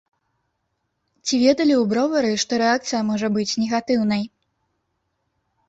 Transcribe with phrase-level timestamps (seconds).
[1.25, 4.27] Ці ведалі ў бровары, што рэакцыя можа быць негатыўнай?